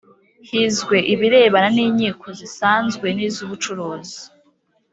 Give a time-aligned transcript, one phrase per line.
[0.49, 4.21] Hizwe ibirebana n’inkiko zisanzwe n’iz’ubucuruzi